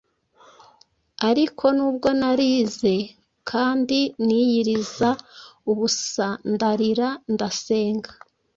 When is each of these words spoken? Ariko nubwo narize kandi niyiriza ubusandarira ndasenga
Ariko 1.29 1.63
nubwo 1.77 2.07
narize 2.19 2.93
kandi 3.49 3.99
niyiriza 4.25 5.09
ubusandarira 5.71 7.07
ndasenga 7.33 8.11